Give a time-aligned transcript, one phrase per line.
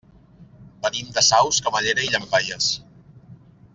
[0.85, 2.71] Venim de Saus, Camallera i Llampaies.